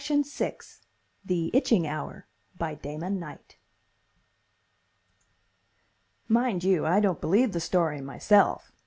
The 0.01 0.15
End 0.15 0.25
THE 1.25 1.51
ITCHING 1.55 1.85
HOUR 1.85 2.25
by 2.57 2.73
Damon 2.73 3.19
Knight 3.19 3.57
Mind 6.27 6.63
you, 6.63 6.87
I 6.87 6.99
don't 6.99 7.21
believe 7.21 7.51
the 7.51 7.59
story, 7.59 8.01
myself. 8.01 8.71